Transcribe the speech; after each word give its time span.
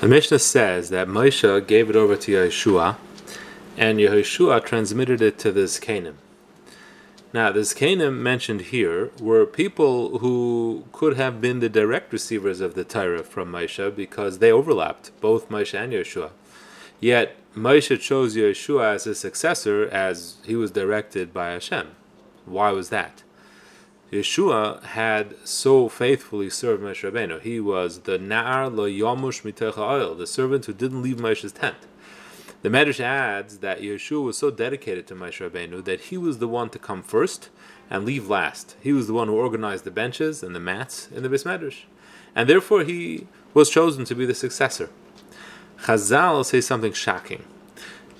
The 0.00 0.06
Mishnah 0.06 0.38
says 0.38 0.90
that 0.90 1.08
Moshe 1.08 1.66
gave 1.66 1.90
it 1.90 1.96
over 1.96 2.14
to 2.14 2.32
Yehoshua, 2.32 2.98
and 3.76 3.98
Yehoshua 3.98 4.64
transmitted 4.64 5.20
it 5.20 5.40
to 5.40 5.50
the 5.50 5.62
Zkanim. 5.62 6.14
Now, 7.32 7.50
the 7.50 7.60
Zkanim 7.60 8.18
mentioned 8.18 8.60
here 8.60 9.10
were 9.20 9.44
people 9.44 10.20
who 10.20 10.84
could 10.92 11.16
have 11.16 11.40
been 11.40 11.58
the 11.58 11.68
direct 11.68 12.12
receivers 12.12 12.60
of 12.60 12.74
the 12.74 12.84
Torah 12.84 13.24
from 13.24 13.50
Moshe 13.50 13.96
because 13.96 14.38
they 14.38 14.52
overlapped, 14.52 15.10
both 15.20 15.48
Moshe 15.48 15.76
and 15.76 15.92
Yehoshua. 15.92 16.30
Yet, 17.00 17.34
Moshe 17.56 18.00
chose 18.00 18.36
Yehoshua 18.36 18.94
as 18.94 19.04
his 19.04 19.18
successor 19.18 19.88
as 19.88 20.36
he 20.44 20.54
was 20.54 20.70
directed 20.70 21.34
by 21.34 21.50
Hashem. 21.50 21.88
Why 22.46 22.70
was 22.70 22.90
that? 22.90 23.24
Yehoshua 24.10 24.82
had 24.84 25.34
so 25.46 25.90
faithfully 25.90 26.48
served 26.48 26.82
Moshe 26.82 27.10
Rabbeinu. 27.10 27.42
He 27.42 27.60
was 27.60 28.00
the 28.00 28.18
Na'ar 28.18 28.74
lo 28.74 28.88
yomush 28.88 29.42
mitecha 29.42 30.16
the 30.16 30.26
servant 30.26 30.64
who 30.64 30.72
didn't 30.72 31.02
leave 31.02 31.18
Moshe's 31.18 31.52
tent. 31.52 31.76
The 32.62 32.70
Medrash 32.70 33.00
adds 33.00 33.58
that 33.58 33.82
Yehoshua 33.82 34.24
was 34.24 34.38
so 34.38 34.50
dedicated 34.50 35.06
to 35.08 35.14
Moshe 35.14 35.46
Rabbeinu 35.46 35.84
that 35.84 36.00
he 36.00 36.16
was 36.16 36.38
the 36.38 36.48
one 36.48 36.70
to 36.70 36.78
come 36.78 37.02
first 37.02 37.50
and 37.90 38.06
leave 38.06 38.30
last. 38.30 38.76
He 38.80 38.94
was 38.94 39.08
the 39.08 39.12
one 39.12 39.28
who 39.28 39.34
organized 39.34 39.84
the 39.84 39.90
benches 39.90 40.42
and 40.42 40.56
the 40.56 40.60
mats 40.60 41.10
in 41.14 41.22
the 41.22 41.28
Beis 41.28 41.44
Medrash. 41.44 41.82
And 42.34 42.48
therefore 42.48 42.84
he 42.84 43.26
was 43.52 43.68
chosen 43.68 44.06
to 44.06 44.14
be 44.14 44.24
the 44.24 44.34
successor. 44.34 44.88
Chazal 45.82 46.46
says 46.46 46.66
something 46.66 46.94
shocking. 46.94 47.44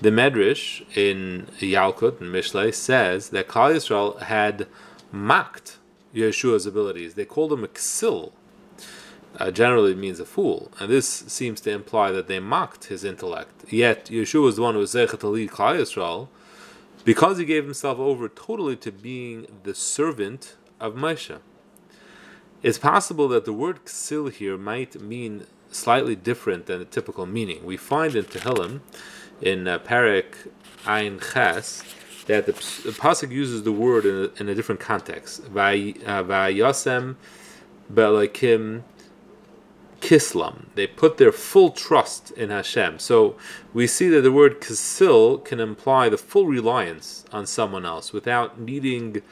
The 0.01 0.11
Medrash 0.11 0.85
in 0.95 1.47
Yalkut 1.57 2.21
and 2.21 2.31
Mishlei 2.31 2.71
says 2.75 3.29
that 3.29 3.47
Klal 3.47 3.73
Yisrael 3.73 4.21
had 4.21 4.67
mocked 5.11 5.78
Yehoshua's 6.13 6.65
abilities. 6.65 7.13
They 7.13 7.25
called 7.25 7.53
him 7.53 7.63
a 7.63 7.67
ksil. 7.67 8.31
Uh, 9.37 9.51
generally 9.51 9.93
means 9.93 10.19
a 10.19 10.25
fool, 10.25 10.71
and 10.79 10.89
this 10.89 11.07
seems 11.07 11.61
to 11.61 11.69
imply 11.69 12.11
that 12.11 12.27
they 12.27 12.39
mocked 12.39 12.85
his 12.85 13.03
intellect. 13.03 13.71
Yet 13.71 14.05
Yehoshua 14.05 14.41
was 14.41 14.55
the 14.55 14.63
one 14.63 14.73
who 14.73 14.79
was 14.79 14.95
zocheh 14.95 15.19
to 15.19 15.27
lead 15.27 15.51
Klal 15.51 15.77
Yisrael 15.77 16.29
because 17.05 17.37
he 17.37 17.45
gave 17.45 17.63
himself 17.63 17.99
over 17.99 18.27
totally 18.27 18.75
to 18.77 18.91
being 18.91 19.45
the 19.63 19.75
servant 19.75 20.55
of 20.79 20.95
Moshe. 20.95 21.37
It's 22.63 22.79
possible 22.79 23.27
that 23.29 23.45
the 23.45 23.53
word 23.53 23.85
ksil 23.85 24.31
here 24.31 24.57
might 24.57 24.99
mean 24.99 25.45
slightly 25.71 26.15
different 26.15 26.65
than 26.65 26.79
the 26.79 26.85
typical 26.85 27.25
meaning. 27.25 27.63
We 27.63 27.77
find 27.77 28.15
in 28.15 28.25
Tehillim, 28.25 28.81
in 29.41 29.67
uh, 29.67 29.79
Parak 29.79 30.49
Ein 30.85 31.19
Ches, 31.19 31.83
that 32.29 32.45
the, 32.45 32.51
the 32.51 32.95
pasuk 32.95 33.31
uses 33.31 33.63
the 33.63 33.71
word 33.71 34.05
in 34.05 34.15
a, 34.15 34.39
in 34.39 34.49
a 34.49 34.53
different 34.53 34.79
context. 34.79 35.51
Vayasem 35.51 37.11
uh, 37.11 37.13
belakim 37.91 38.83
kislam. 39.99 40.67
They 40.75 40.85
put 40.85 41.17
their 41.17 41.31
full 41.31 41.71
trust 41.71 42.29
in 42.29 42.51
Hashem. 42.51 42.99
So 42.99 43.35
we 43.73 43.87
see 43.87 44.09
that 44.09 44.21
the 44.21 44.31
word 44.31 44.61
kisil 44.61 45.43
can 45.43 45.59
imply 45.59 46.07
the 46.07 46.19
full 46.19 46.45
reliance 46.45 47.25
on 47.31 47.47
someone 47.47 47.83
else 47.83 48.13
without 48.13 48.59
needing 48.59 49.23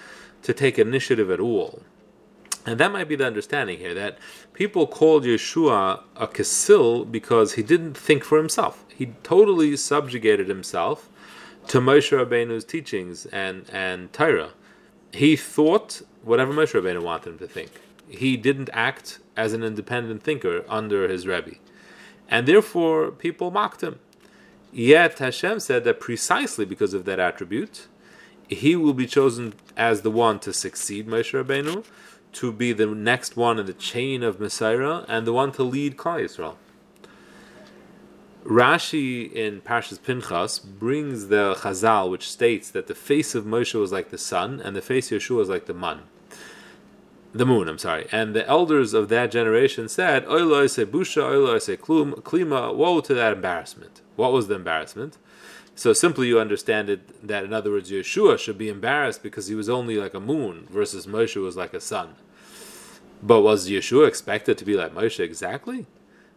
to 0.42 0.54
take 0.54 0.80
initiative 0.80 1.30
at 1.30 1.40
all. 1.40 1.84
And 2.66 2.80
that 2.80 2.92
might 2.92 3.08
be 3.08 3.16
the 3.16 3.28
understanding 3.28 3.78
here 3.78 3.94
that 3.94 4.18
people 4.54 4.88
called 4.88 5.24
Yehoshua 5.24 6.02
a 6.16 6.28
kisil 6.28 7.12
because 7.12 7.54
he 7.54 7.62
didn't 7.62 7.96
think 7.96 8.24
for 8.24 8.40
himself. 8.40 8.86
He 8.88 9.14
totally 9.22 9.78
subjugated 9.78 10.50
himself 10.50 11.12
to 11.68 11.82
Moshe 11.82 12.18
Rabbeinu's 12.18 12.64
teachings 12.64 13.26
and 13.28 13.70
and 13.72 14.12
Torah. 14.14 14.52
He 15.12 15.36
thought 15.36 16.02
whatever 16.24 16.54
Moshe 16.54 16.74
Rabbeinu 16.74 17.02
wanted 17.02 17.32
him 17.32 17.40
to 17.40 17.48
think. 17.48 17.72
He 18.08 18.38
didn't 18.38 18.70
act 18.72 19.20
as 19.36 19.54
an 19.54 19.64
independent 19.64 20.24
thinker 20.24 20.64
under 20.70 21.08
his 21.08 21.28
Rebbe, 21.28 21.56
and 22.30 22.48
therefore 22.48 23.12
people 23.12 23.52
mocked 23.52 23.82
him. 23.82 24.00
Yet 24.72 25.20
Hashem 25.20 25.60
said 25.60 25.84
that 25.84 26.00
precisely 26.00 26.66
because 26.66 26.94
of 26.94 27.06
that 27.06 27.20
attribute, 27.20 27.88
he 28.48 28.76
will 28.76 28.94
be 28.94 29.08
chosen 29.08 29.54
as 29.76 30.02
the 30.02 30.12
one 30.12 30.40
to 30.40 30.54
succeed 30.54 31.08
Moshe 31.08 31.34
Rabbeinu, 31.34 31.84
to 32.34 32.52
be 32.52 32.72
the 32.72 32.86
next 32.86 33.36
one 33.36 33.60
in 33.60 33.66
the 33.66 33.74
chain 33.74 34.24
of 34.24 34.38
Mesorah, 34.38 35.06
and 35.08 35.28
the 35.28 35.34
one 35.34 35.52
to 35.54 35.64
lead 35.64 35.98
Klal 35.98 36.24
Yisrael. 36.24 36.56
Rashi 38.48 39.30
in 39.34 39.60
Parshas 39.60 40.02
Pinchas 40.02 40.58
brings 40.58 41.28
the 41.28 41.56
Chazal, 41.56 42.10
which 42.10 42.30
states 42.32 42.70
that 42.72 42.88
the 42.88 42.96
face 42.96 43.36
of 43.36 43.44
Moshe 43.44 43.78
was 43.78 43.92
like 43.92 44.10
the 44.10 44.18
sun, 44.18 44.62
and 44.62 44.74
the 44.74 44.82
face 44.82 45.12
of 45.12 45.22
Yehoshua 45.22 45.36
was 45.36 45.50
like 45.50 45.66
the 45.66 45.74
moon. 45.74 46.04
The 47.34 47.46
moon, 47.46 47.68
I'm 47.68 47.78
sorry. 47.78 48.08
And 48.10 48.34
the 48.34 48.48
elders 48.48 48.94
of 48.94 49.10
that 49.10 49.32
generation 49.32 49.90
said, 49.90 50.26
Oilo 50.28 50.70
se 50.70 50.86
busha, 50.86 51.24
oilo 51.24 51.62
se 51.62 51.76
klima, 51.76 52.74
woe 52.74 53.02
to 53.02 53.14
that 53.14 53.34
embarrassment. 53.34 54.02
What 54.16 54.32
was 54.32 54.48
the 54.48 54.56
embarrassment? 54.56 55.18
So 55.76 55.92
simply 55.92 56.30
you 56.30 56.40
understand 56.40 56.90
it 56.90 57.28
that, 57.28 57.44
in 57.44 57.52
other 57.52 57.72
words, 57.72 57.92
Yehoshua 57.92 58.40
should 58.40 58.58
be 58.58 58.70
embarrassed 58.70 59.24
because 59.24 59.48
he 59.48 59.56
was 59.56 59.68
only 59.68 59.98
like 59.98 60.14
a 60.14 60.22
moon 60.22 60.68
versus 60.72 61.06
Moshe 61.06 61.36
was 61.36 61.58
like 61.58 61.74
a 61.74 61.82
sun. 61.82 62.16
But 63.22 63.42
was 63.42 63.68
Yehoshua 63.68 64.08
expected 64.08 64.58
to 64.58 64.64
be 64.64 64.76
like 64.76 64.96
Moshe 64.96 65.20
exactly? 65.20 65.86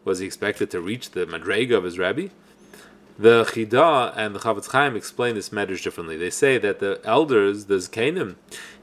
Was 0.04 0.18
he 0.18 0.26
expected 0.26 0.70
to 0.70 0.80
reach 0.80 1.10
the 1.10 1.26
madrega 1.26 1.76
of 1.76 1.84
his 1.84 1.98
rabbi? 1.98 2.28
The 3.18 3.44
Chida 3.44 4.14
and 4.16 4.34
the 4.34 4.38
Chafetz 4.38 4.70
Chaim 4.70 4.96
explain 4.96 5.34
this 5.34 5.52
matters 5.52 5.82
differently. 5.82 6.16
They 6.16 6.30
say 6.30 6.56
that 6.56 6.78
the 6.78 7.00
elders, 7.04 7.66
the 7.66 7.74
Zkanim, 7.74 8.36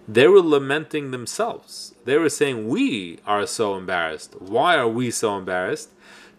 they 0.07 0.27
were 0.27 0.41
lamenting 0.41 1.09
themselves. 1.09 1.95
They 2.05 2.17
were 2.17 2.29
saying, 2.29 2.67
"We 2.67 3.19
are 3.25 3.47
so 3.47 3.75
embarrassed. 3.75 4.35
Why 4.39 4.77
are 4.77 4.87
we 4.87 5.09
so 5.09 5.35
embarrassed? 5.35 5.89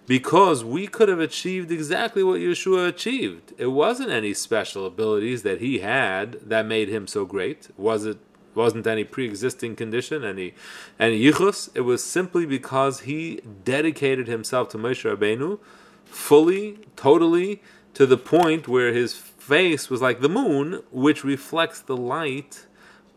Because 0.06 0.64
we 0.64 0.86
could 0.86 1.08
have 1.08 1.20
achieved 1.20 1.70
exactly 1.70 2.22
what 2.22 2.40
Yehoshua 2.40 2.88
achieved. 2.88 3.52
It 3.58 3.66
wasn't 3.66 4.10
any 4.10 4.32
special 4.32 4.86
abilities 4.86 5.42
that 5.42 5.60
he 5.60 5.80
had 5.80 6.38
that 6.48 6.64
made 6.64 6.88
him 6.88 7.06
so 7.06 7.26
great. 7.26 7.68
Was 7.76 8.06
it 8.06 8.18
wasn't 8.58 8.86
any 8.86 9.04
pre-existing 9.04 9.76
condition, 9.76 10.24
any 10.24 10.54
any 10.98 11.18
yichus. 11.18 11.70
It 11.74 11.82
was 11.92 12.04
simply 12.04 12.44
because 12.44 13.00
he 13.10 13.40
dedicated 13.64 14.26
himself 14.26 14.68
to 14.70 14.78
Moshe 14.78 15.04
Rabbeinu 15.08 15.58
fully, 16.04 16.80
totally, 16.96 17.62
to 17.94 18.04
the 18.04 18.18
point 18.18 18.68
where 18.68 18.92
his 18.92 19.14
face 19.14 19.88
was 19.88 20.02
like 20.02 20.20
the 20.20 20.28
moon, 20.28 20.82
which 20.90 21.24
reflects 21.24 21.80
the 21.80 21.96
light 21.96 22.66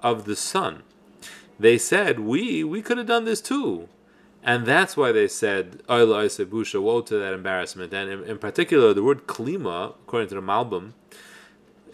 of 0.02 0.26
the 0.26 0.36
sun. 0.36 0.84
They 1.60 1.78
said, 1.78 2.20
"We 2.20 2.64
we 2.64 2.82
could 2.82 2.98
have 2.98 3.08
done 3.08 3.26
this 3.26 3.42
too." 3.42 3.90
And 4.44 4.66
that's 4.66 4.98
why 4.98 5.12
they 5.12 5.28
said, 5.28 5.84
Oila 5.88 6.26
Busha, 6.46 6.82
woe 6.82 7.02
to 7.02 7.18
that 7.20 7.34
embarrassment. 7.34 7.94
And 7.94 8.10
in, 8.10 8.24
in, 8.24 8.38
particular, 8.40 8.92
the 8.92 9.04
word 9.04 9.28
klima, 9.28 9.92
according 9.92 10.30
to 10.30 10.36
the 10.36 10.42
Malbim, 10.42 10.94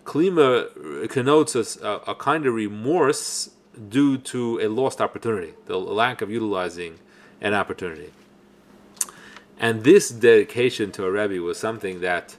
Klima 0.08 1.04
uh, 1.04 1.08
connotes 1.10 1.54
a, 1.54 1.86
uh, 1.86 2.00
a, 2.08 2.16
kind 2.16 2.46
of 2.46 2.54
remorse 2.54 3.50
due 3.90 4.18
to 4.18 4.58
a 4.62 4.68
lost 4.70 5.02
opportunity, 5.02 5.54
the 5.66 5.78
lack 5.78 6.22
of 6.22 6.32
utilizing 6.32 6.98
an 7.42 7.54
opportunity. 7.54 8.12
And 9.60 9.84
this 9.84 10.10
dedication 10.10 10.92
to 10.94 11.04
a 11.04 11.12
Rebbe 11.12 11.44
was 11.44 11.60
something 11.60 12.00
that 12.00 12.38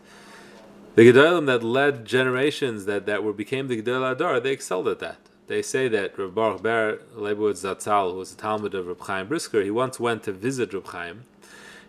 the 0.94 1.02
Gedolim 1.02 1.44
that 1.46 1.62
led 1.62 2.06
generations 2.06 2.86
that, 2.86 3.04
that 3.04 3.22
were 3.22 3.34
became 3.34 3.68
the 3.68 3.80
Gedol 3.82 4.16
Hador, 4.16 4.42
they 4.42 4.52
excelled 4.52 4.88
at 4.88 5.00
that. 5.00 5.18
They 5.46 5.60
say 5.60 5.88
that 5.88 6.18
Rav 6.18 6.34
Baruch 6.34 6.62
Ber 6.62 6.98
Leibowitz 7.14 7.62
Zatzal, 7.64 8.12
who 8.12 8.18
was 8.18 8.32
a 8.32 8.36
Talmid 8.36 8.72
of 8.72 8.86
Reb 8.86 9.00
Chaim 9.00 9.28
Brisker, 9.28 9.62
he 9.62 9.70
once 9.70 10.00
went 10.00 10.22
to 10.22 10.32
visit 10.32 10.72
Reb 10.72 10.86
Chaim, 10.86 11.24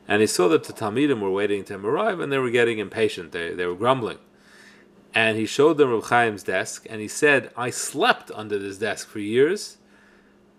and 0.09 0.19
he 0.19 0.27
saw 0.27 0.49
that 0.49 0.65
the 0.65 0.73
Talmidim 0.73 1.21
were 1.21 1.31
waiting 1.31 1.63
to 1.65 1.75
him 1.75 1.85
arrive, 1.85 2.19
and 2.19 2.31
they 2.31 2.37
were 2.37 2.49
getting 2.49 2.79
impatient. 2.79 3.31
They, 3.31 3.53
they 3.53 3.65
were 3.65 3.75
grumbling 3.75 4.17
and 5.19 5.37
he 5.37 5.45
showed 5.45 5.77
them 5.77 5.91
Reb 5.91 6.05
Chaim's 6.05 6.43
desk, 6.43 6.85
and 6.89 7.01
he 7.01 7.09
said, 7.09 7.51
"I 7.57 7.71
slept 7.71 8.31
under 8.33 8.57
this 8.57 8.77
desk 8.77 9.09
for 9.09 9.19
years 9.19 9.77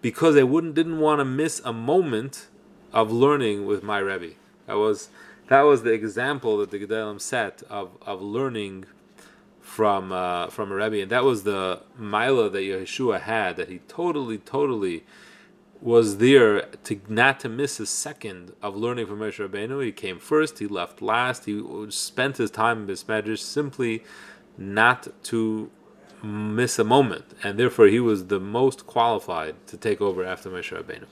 because 0.03 0.37
I 0.37 0.43
wouldn't 0.43 0.75
didn't 0.75 0.98
want 0.98 1.21
to 1.21 1.25
miss 1.25 1.62
a 1.65 1.72
moment 1.72 2.47
of 2.93 3.10
learning 3.10 3.65
with 3.65 3.82
my 3.82 3.99
Rebbe." 3.99 4.34
That 4.67 4.76
was 4.76 5.08
that 5.49 5.62
was 5.62 5.82
the 5.82 5.93
example 5.93 6.58
that 6.58 6.70
the 6.70 6.79
Gedolim 6.79 7.20
set 7.20 7.62
of 7.70 7.87
of 8.02 8.20
learning 8.20 8.85
from 9.62 10.12
uh, 10.12 10.49
from 10.49 10.70
a 10.73 10.75
Rebbe, 10.75 11.00
and 11.00 11.11
that 11.11 11.25
was 11.25 11.44
the 11.44 11.81
mila 11.99 12.50
that 12.50 12.61
Yehoshua 12.61 13.20
had 13.23 13.56
that 13.56 13.69
he 13.70 13.79
totally 13.88 14.37
totally 14.37 15.05
was 15.81 16.19
there 16.19 16.62
to 16.85 17.00
not 17.08 17.40
to 17.40 17.49
miss 17.49 17.81
a 17.81 17.87
second 17.87 18.52
of 18.61 18.76
learning 18.76 19.06
from 19.06 19.20
Moshe 19.20 19.40
Rabbeinu. 19.40 19.82
He 19.82 19.93
came 19.93 20.19
first, 20.19 20.58
he 20.58 20.67
left 20.67 21.00
last. 21.00 21.46
He 21.46 21.56
spent 21.88 22.37
his 22.37 22.50
time 22.50 22.82
in 22.82 22.88
his 22.88 23.40
simply 23.40 24.05
not 24.61 25.09
to 25.25 25.71
miss 26.23 26.79
a 26.79 26.85
moment, 26.85 27.25
and 27.43 27.59
therefore 27.59 27.87
he 27.87 27.99
was 27.99 28.27
the 28.27 28.39
most 28.39 28.87
qualified 28.87 29.55
to 29.67 29.77
take 29.77 30.01
over 30.01 30.25
after 30.25 30.51
Moshe 30.51 30.71
Rabbeinu. 30.71 31.07